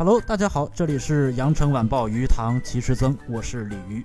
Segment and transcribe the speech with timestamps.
[0.00, 4.02] Hello，大家好，这里是羊城晚报鱼塘奇石增，我是鲤鱼。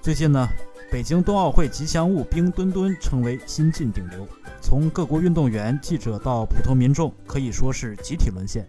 [0.00, 0.46] 最近呢，
[0.88, 4.24] 北京冬奥会吉祥物冰墩墩成为新晋顶流，
[4.60, 8.64] 从各国运动员、记者到普通民众，可以说是集体沦陷。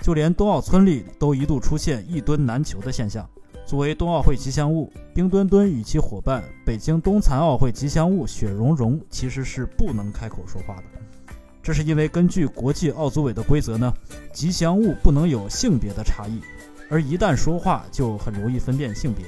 [0.00, 3.24] 就连冬奥村里都一度出现一墩难求的现象。
[3.64, 10.82] 作为冬奥会吉祥物，冰墩墩与其伙伴北京冬残奥会吉祥物雪容融其实是不能开口说话的。
[11.62, 13.92] 这是因为根据国际奥组委的规则呢，
[14.32, 16.40] 吉祥物不能有性别的差异，
[16.88, 19.26] 而一旦说话就很容易分辨性别。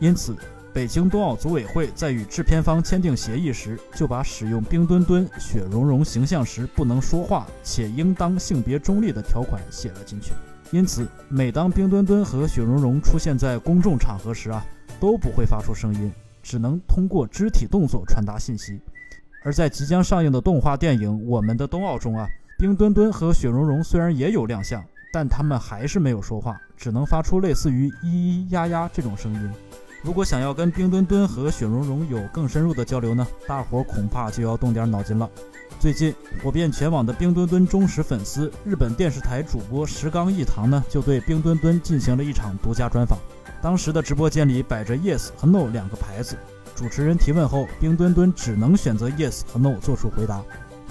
[0.00, 0.36] 因此，
[0.72, 10.32] 北京冬奥组委会在与制片方签订协议时，就把使用冰墩墩、雪容融形象时不能说话且应当性别中立的条款写了进去。
[10.72, 14.66] 因此，每当冰墩墩和雪容融出现在公众场合时啊，
[14.98, 16.12] 都不会发出声音，
[16.42, 18.80] 只能通过肢体动作传达信息。
[19.44, 22.26] 而在即将上映的动画电影《我们的冬奥》中啊，
[22.58, 29.50] 冰墩墩和雪容融虽然也有亮相，但他们还是没有说话，只能发出类似于咿咿呀呀这种声音。
[30.02, 35.28] 如果想要跟冰墩墩和雪容融有更深入的交流呢，大伙恐怕就要动点脑筋了。
[35.78, 43.18] 最近火遍全网的冰墩墩忠实粉丝日本电视台主播石冈一堂呢，就对冰墩墩进行了一场独家专访。
[43.60, 46.34] 当时的直播间里摆着 Yes 和 No 两个牌子。
[46.74, 50.42] 主持人提问后，冰墩墩只能选择 yes 和 no 做出回答。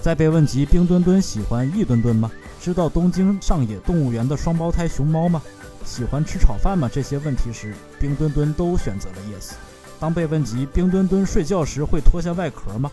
[0.01, 2.31] 在被问及冰墩墩喜欢一墩墩吗？
[2.61, 5.41] 知道东京上野动物园的双胞胎熊猫吗？
[5.85, 6.89] 喜欢吃炒饭吗？
[6.91, 9.53] 这些问题时，冰墩墩都选择了 yes。
[9.99, 12.89] 当被问及冰墩墩睡觉时会脱下外壳吗？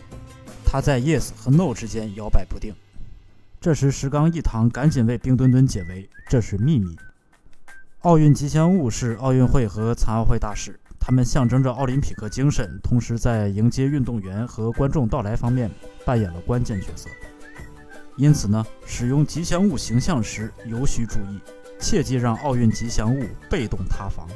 [0.65, 2.73] 他在 yes 和 no 之间摇摆不定。
[3.61, 6.97] 这时石刚一堂赶紧为冰墩墩解围：这是秘密。
[8.01, 10.77] 奥运吉祥物是奥运会和残奥会大使。
[11.03, 15.69] 他们象征着奥林匹克精神，同时在迎接运动员和观众到来方面
[16.05, 17.09] 扮演了关键角色。
[18.17, 21.39] 因此呢，使用吉祥物形象时，尤需注意，
[21.79, 24.27] 切忌让奥运吉祥物被动塌房。